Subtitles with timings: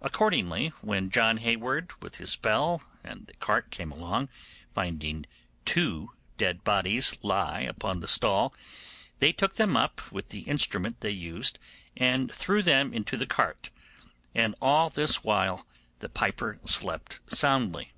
[0.00, 4.30] Accordingly, when John Hayward with his bell and the cart came along,
[4.74, 5.26] finding
[5.66, 8.54] two dead bodies lie upon the stall,
[9.18, 11.58] they took them up with the instrument they used
[11.94, 13.68] and threw them into the cart,
[14.34, 15.66] and, all this while
[15.98, 17.92] the piper slept soundly.